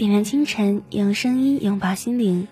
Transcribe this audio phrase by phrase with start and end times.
[0.00, 2.48] 点亮清晨，用声音拥抱心灵。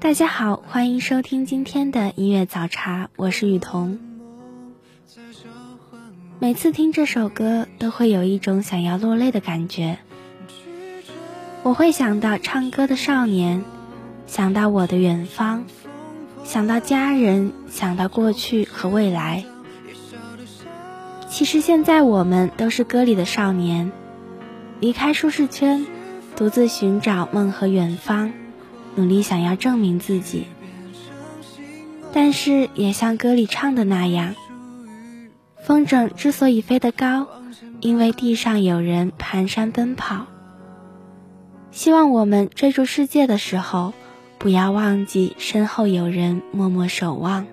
[0.00, 4.00] 大家好，欢迎收听今天的音乐早茶，我是雨桐。
[6.40, 9.98] 每次听这首歌，都会有一种想要落泪的感觉。
[11.62, 13.62] 我会想到唱歌的少年，
[14.26, 15.62] 想到我的远方，
[16.42, 19.44] 想到家人，想到过去和未来。
[21.28, 23.92] 其实现在我们都是歌里的少年，
[24.80, 25.86] 离开舒适圈，
[26.36, 28.32] 独自寻找梦和远方，
[28.94, 30.46] 努力想要证明自己。
[32.12, 34.34] 但是也像歌里唱的那样，
[35.62, 37.26] 风筝之所以飞得高，
[37.80, 40.26] 因为地上有人蹒跚奔跑。
[41.70, 43.94] 希望我们追逐世界的时候，
[44.38, 47.46] 不要忘记身后有人默默守望。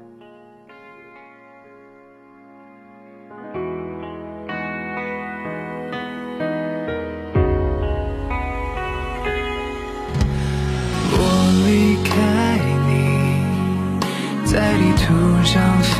[15.10, 15.98] 在地图上飞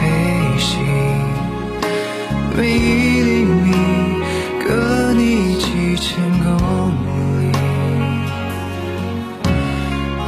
[0.60, 0.80] 行，
[2.56, 3.74] 每一厘米
[4.64, 6.48] 隔你几千公
[7.42, 7.52] 里，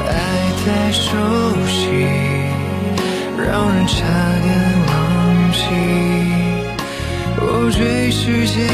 [0.08, 0.12] 爱
[0.66, 1.06] 太熟
[1.68, 1.80] 悉，
[3.38, 3.98] 让人差
[4.42, 4.50] 点
[4.88, 4.92] 忘
[5.54, 5.60] 记。
[7.38, 8.68] 我追世间，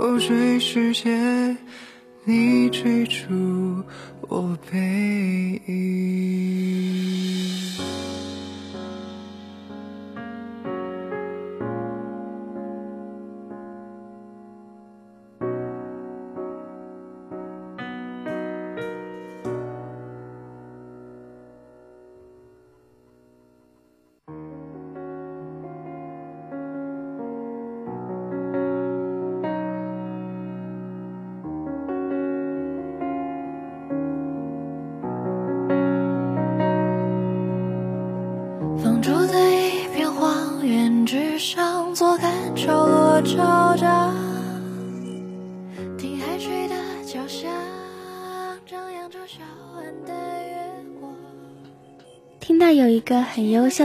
[0.00, 1.58] 我追时间，
[2.22, 3.82] 你追逐
[4.28, 7.07] 我背影。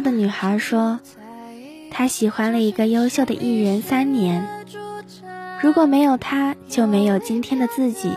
[0.03, 0.99] 的女孩说，
[1.89, 4.47] 她喜欢了一个优秀的艺人三年，
[5.61, 8.11] 如果没有他，就没有今天的自己。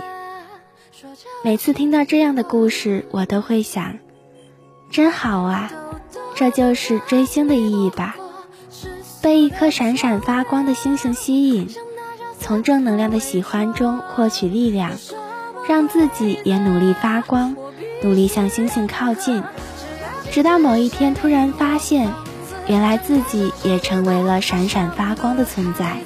[1.45, 3.99] 每次听到这样的故事，我都会想，
[4.91, 5.71] 真好啊，
[6.35, 8.17] 这就是追星的意义吧。
[9.23, 11.69] 被一颗闪闪发光的星星吸引，
[12.39, 14.93] 从正能量的喜欢中获取力量，
[15.69, 17.57] 让自己也努力发光，
[18.03, 19.43] 努力向星星靠近，
[20.37, 22.13] 直到某一天突然发现，
[22.67, 25.97] 原来自己也成为了闪闪发光的存在。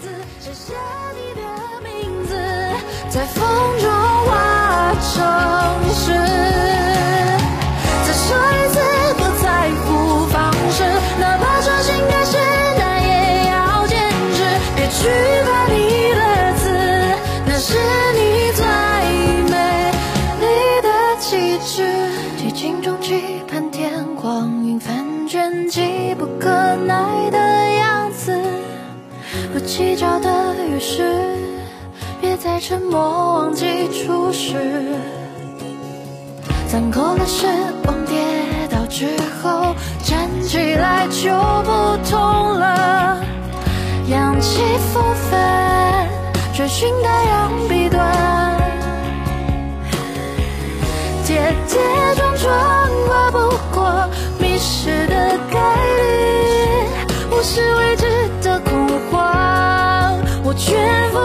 [3.08, 3.44] 在风
[3.80, 5.24] 中化城
[5.92, 6.79] 市。
[25.30, 26.50] 云翻卷，急不可
[26.86, 28.36] 耐的样子。
[29.52, 31.36] 不计较的于是，
[32.20, 33.00] 别再沉默，
[33.34, 34.56] 忘记初始。
[36.66, 37.46] 攒够了失
[37.84, 38.16] 望，跌
[38.70, 39.06] 倒之
[39.40, 41.30] 后站起来就
[41.62, 43.22] 不同了。
[44.08, 44.60] 扬起
[44.92, 46.08] 风帆，
[46.52, 48.58] 追寻太阳彼端。
[51.24, 51.78] 跌跌
[52.16, 52.50] 撞撞，
[53.06, 53.38] 跨不
[54.62, 55.58] 是的概
[55.96, 56.02] 率，
[57.30, 58.04] 无视未知
[58.42, 61.18] 的恐慌，我全部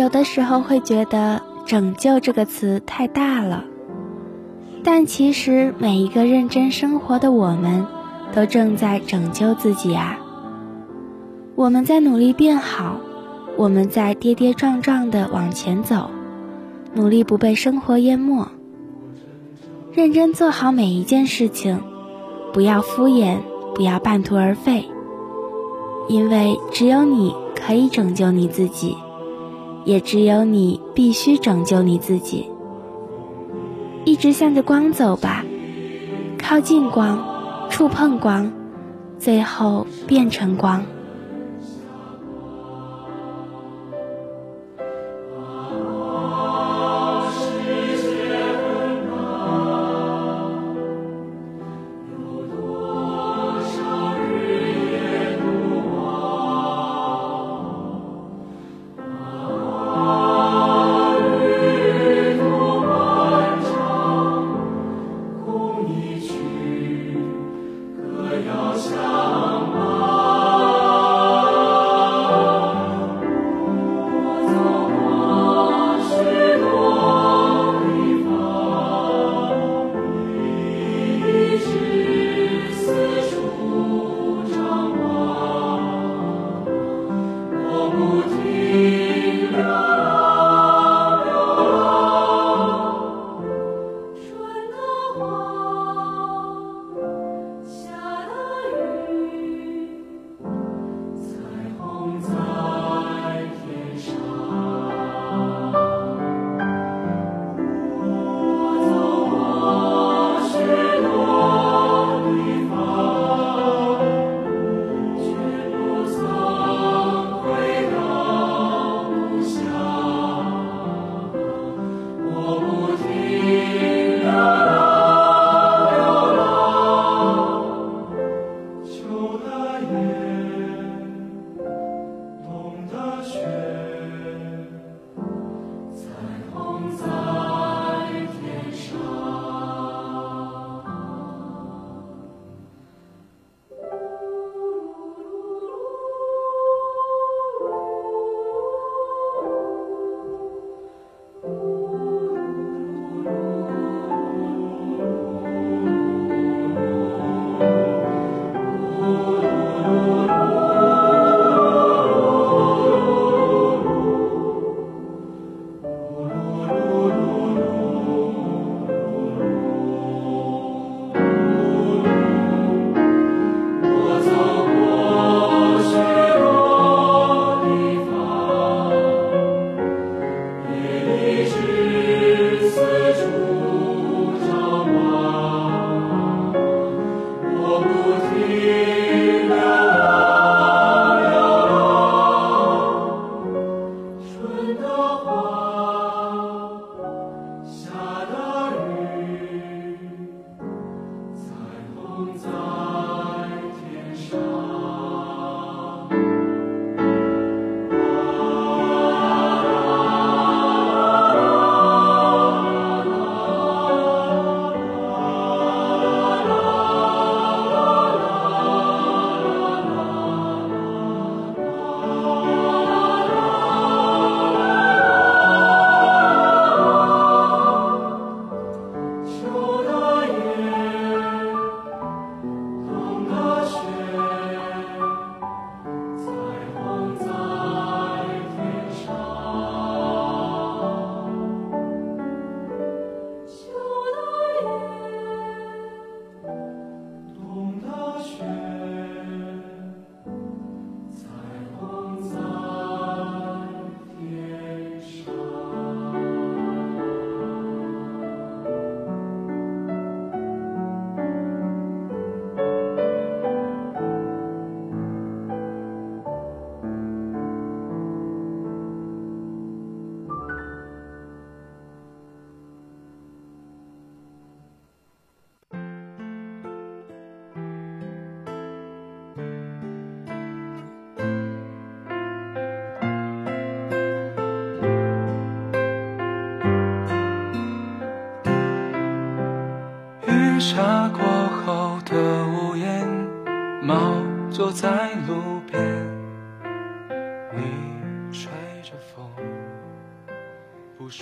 [0.00, 3.64] 有的时候会觉得“拯救”这个词太大了，
[4.82, 7.84] 但其实每一个认真生活的我们，
[8.34, 10.18] 都正在拯救自己啊！
[11.54, 12.96] 我们在努力变好，
[13.58, 16.08] 我们在跌跌撞撞的往前走，
[16.94, 18.48] 努力不被生活淹没，
[19.92, 21.78] 认真做好每一件事情，
[22.54, 23.36] 不要敷衍，
[23.74, 24.88] 不要半途而废，
[26.08, 28.96] 因为只有你可以拯救你自己。
[29.84, 32.46] 也只有你必须拯救你自己，
[34.04, 35.44] 一直向着光走吧，
[36.38, 37.18] 靠近光，
[37.70, 38.50] 触碰光，
[39.18, 40.82] 最后变成光。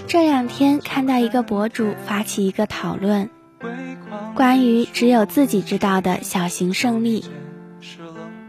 [0.06, 3.30] 这两天看到一个博主发起一个讨论，
[4.34, 7.24] 关于只有自己知道的小型胜利。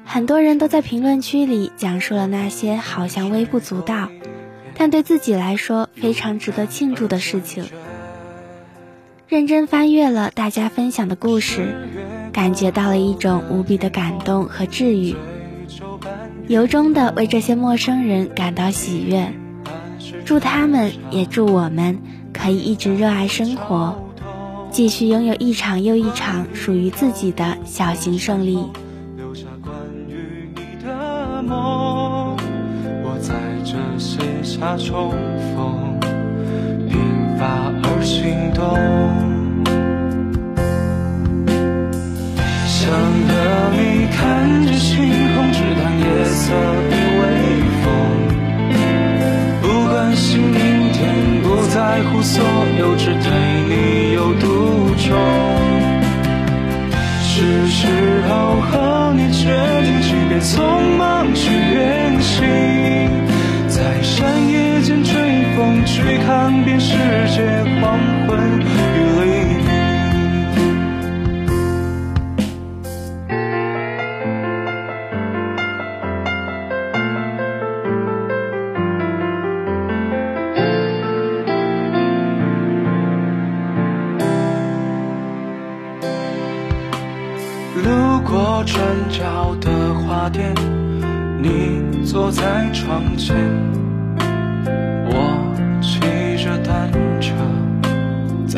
[0.05, 4.09] 很多人都在评论区里讲述了那些好像微不足道，
[4.75, 7.65] 但对自己来说非常值得庆祝的事情。
[9.27, 11.75] 认真翻阅了大家分享的故事，
[12.33, 15.15] 感觉到了一种无比的感动和治愈，
[16.47, 19.33] 由衷的为这些陌生人感到喜悦。
[20.29, 21.97] 祝他们，也祝我们，
[22.31, 23.95] 可以一直热爱生活，
[24.69, 28.63] 继续拥有一场又一场属于自己的小型胜利。
[29.17, 29.73] 留下关
[30.07, 32.37] 于你的梦，
[33.03, 33.33] 我在
[33.65, 35.09] 这写下重
[35.55, 35.99] 逢，
[36.87, 36.99] 频
[37.39, 38.77] 发而心动，
[42.67, 42.87] 想
[43.25, 43.33] 和
[43.73, 45.18] 你看着星
[52.21, 52.43] 所
[52.77, 53.31] 有，只对
[53.67, 55.17] 你有独钟。
[57.21, 57.87] 是时
[58.27, 59.47] 候和你决
[59.83, 63.09] 定，即便匆忙去远行，
[63.67, 66.97] 在山野间追风，去看遍世
[67.35, 67.58] 界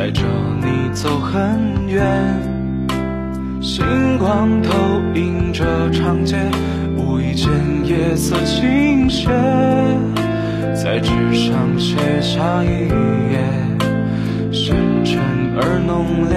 [0.02, 0.24] 载着
[0.60, 2.04] 你走很远。
[3.62, 4.72] 星光投
[5.14, 6.38] 影着长街，
[6.98, 7.48] 无意间
[7.86, 9.30] 夜色倾斜，
[10.74, 12.88] 在纸上写下一
[13.32, 13.38] 页，
[14.52, 15.22] 深沉
[15.56, 16.34] 而浓烈。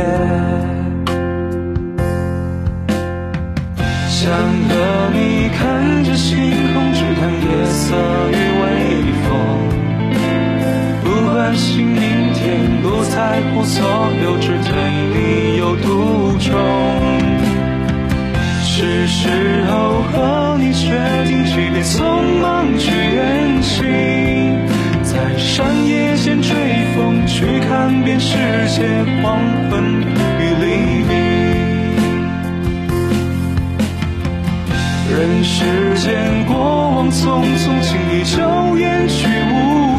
[4.06, 4.30] 想
[4.68, 4.74] 和
[5.14, 6.36] 你看着星
[6.74, 7.96] 空，只谈夜色
[8.28, 8.83] 与微
[12.84, 13.82] 不在乎所
[14.22, 14.70] 有，只对
[15.14, 16.52] 你有独钟。
[18.62, 20.90] 是时候和你决
[21.26, 22.04] 定，即便匆
[22.42, 23.82] 忙去远行，
[25.02, 26.54] 在山野间追
[26.94, 28.36] 风，去看遍世
[28.68, 28.86] 界
[29.22, 29.38] 黄
[29.70, 29.82] 昏
[30.38, 30.66] 与黎
[31.08, 31.12] 明。
[35.10, 35.64] 人世
[35.96, 36.54] 间过
[36.90, 39.93] 往匆匆，轻易就烟去无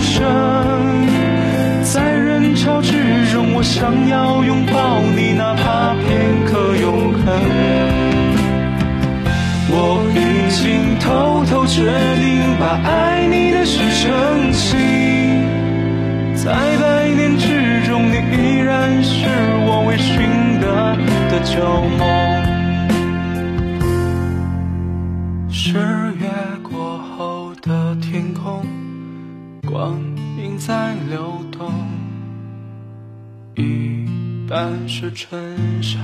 [35.15, 35.97] 春夏，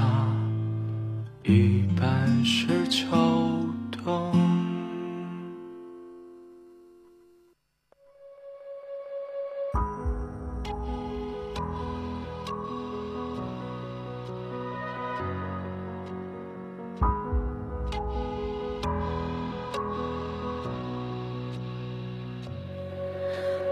[1.44, 3.10] 一半是秋
[3.92, 4.32] 冬。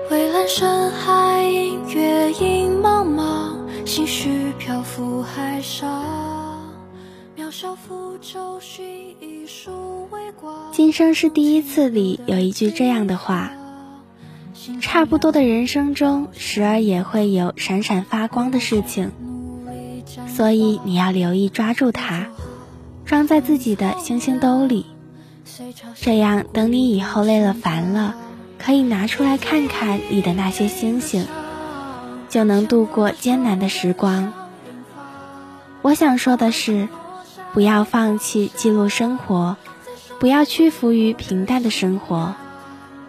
[0.10, 2.79] 蔚蓝深海，隐月影，
[3.90, 6.06] 心绪漂浮海上。
[7.36, 8.86] 渺小浮舟，寻
[9.20, 10.56] 一束微光。
[10.72, 13.52] 今生是第一次里有一句这样的话：
[14.80, 19.10] 差不多的人生中，时而也会有闪闪发光的事情，
[20.28, 22.28] 所以你要留意抓住它，
[23.06, 24.86] 装在自己的星星兜里，
[25.96, 28.16] 这样等你以后累了烦了。
[28.60, 31.26] 可以拿出来看看你的那些星星，
[32.30, 34.32] 就能度过艰难的时光。
[35.82, 36.88] 我想说的是，
[37.54, 39.58] 不要放弃记录生活，
[40.20, 42.36] 不要屈服于平淡的生活，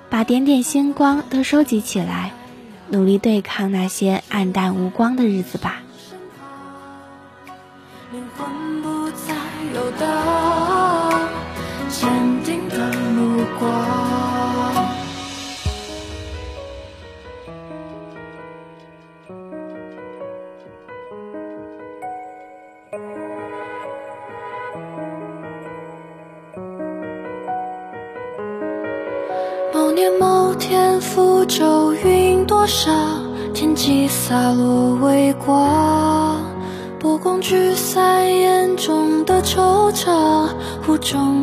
[0.09, 2.33] 把点点星光都收集起来，
[2.89, 5.83] 努力对抗那些暗淡无光的日子吧。
[8.13, 9.35] 灵魂不再
[9.75, 10.30] 游荡，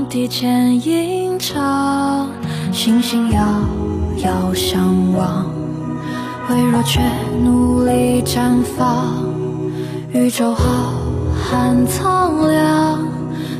[0.07, 2.29] 中低见吟唱。
[2.71, 3.41] 星星遥
[4.23, 5.45] 遥相望，
[6.49, 7.01] 微弱却
[7.43, 9.25] 努力绽放。
[10.13, 10.63] 宇宙浩
[11.51, 13.05] 瀚苍凉，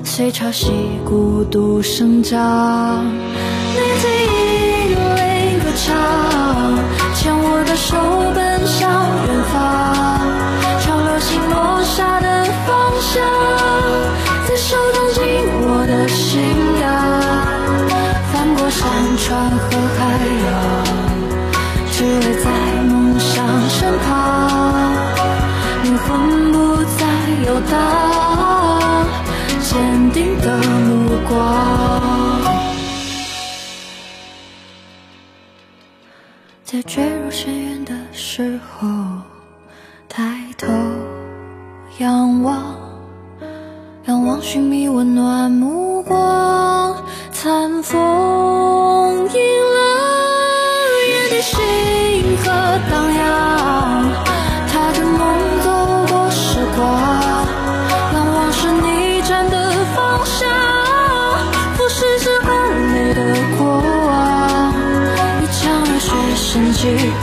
[0.05, 0.71] 随潮汐
[1.03, 3.03] 孤独生长。
[3.73, 4.09] 你听
[4.79, 5.93] 银铃歌唱，
[7.13, 7.97] 牵我的手
[8.33, 8.89] 奔向
[9.27, 9.57] 远方，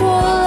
[0.01, 0.44] 我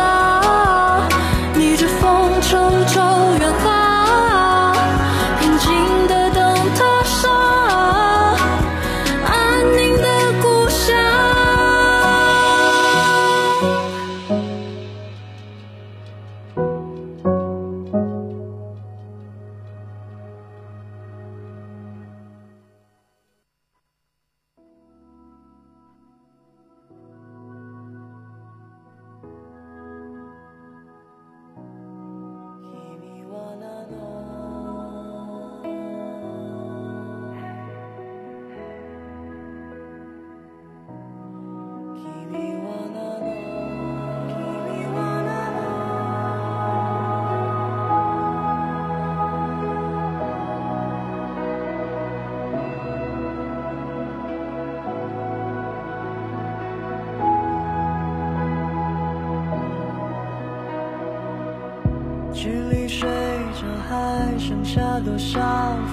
[64.37, 65.39] 还剩下多少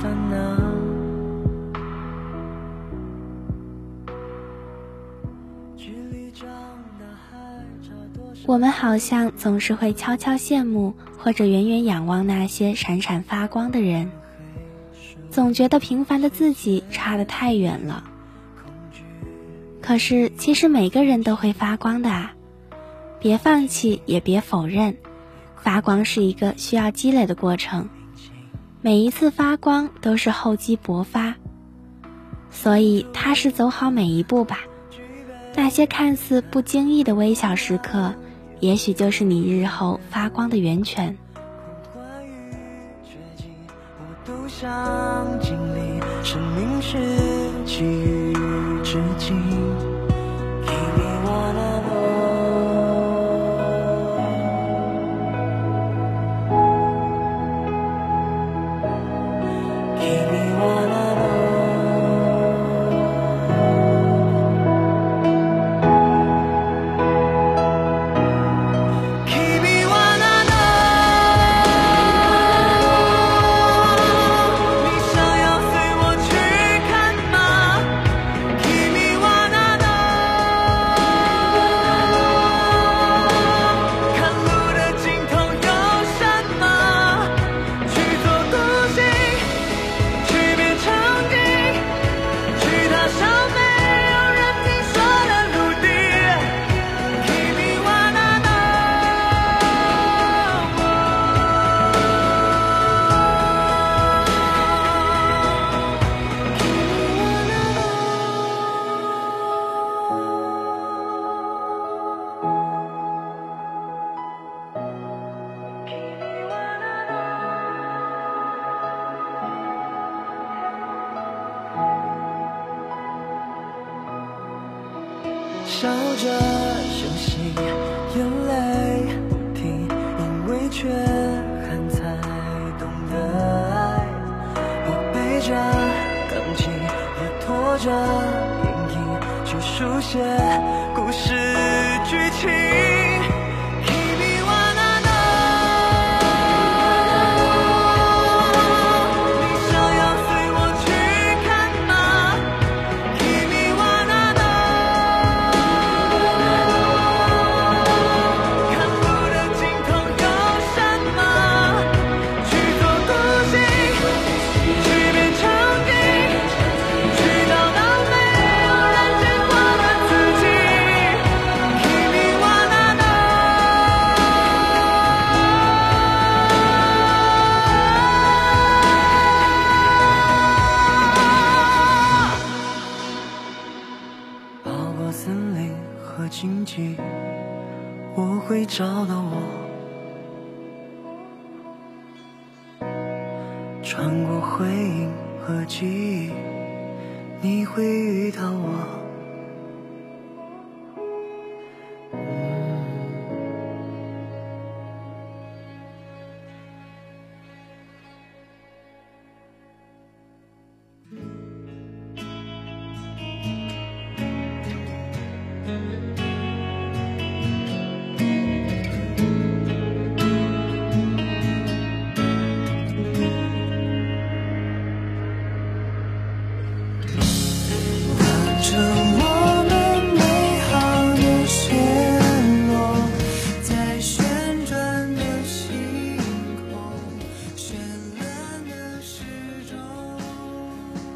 [0.02, 0.36] 烦恼？
[8.44, 14.10] 我们好像总是会悄悄羡慕或者远远仰望那些闪闪发光的人，
[15.30, 18.04] 总觉得平凡的自己差得太远了。
[19.80, 22.34] 可是其实每个人都会发光的啊！
[23.20, 24.98] 别放弃，也别否认，
[25.56, 27.88] 发光是一个需要积累的过程，
[28.84, 31.36] 每一次发光都是厚积薄发，
[32.50, 34.58] 所以踏实走好每一步吧。
[35.54, 38.14] 那些看似不经意的微小时刻，
[38.60, 41.16] 也许就是你日后发光的源泉。
[44.46, 46.02] 想经历。
[46.22, 46.98] 生命是
[47.64, 48.34] 给予
[48.82, 49.93] 致敬。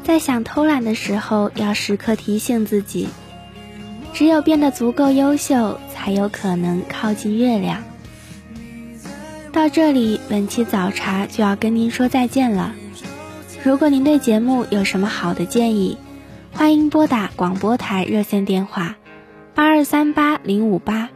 [0.03, 3.07] 在想偷懒的时候，要时刻提醒自己，
[4.19, 7.85] 只有变得足够优秀，才有可能靠近月亮。
[9.53, 12.75] 到这里，本期早茶就要跟您说再见了。
[13.63, 15.97] 如果您对节目有什么好的建议，
[16.51, 18.97] 欢迎拨打广播台热线电话
[19.55, 21.07] 八二三八零五八，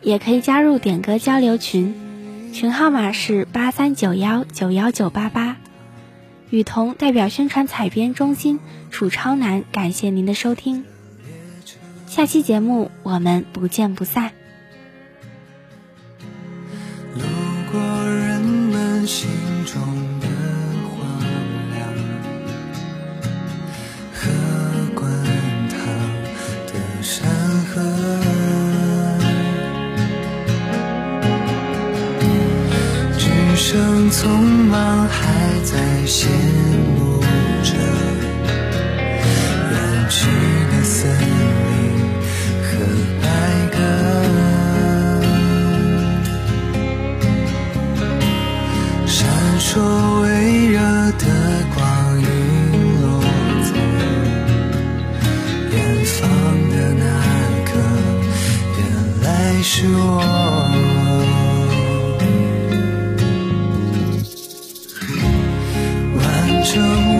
[0.00, 5.56] 也可以加入点歌交流群，群号码是八三九幺九幺九八八。
[6.50, 8.60] 雨桐代表宣传采编中心，
[8.92, 10.84] 楚超南，感谢您的收听。
[12.08, 14.37] 下期节目我们不见不散。
[66.68, 67.17] 呼吸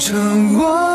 [0.00, 0.89] 成我。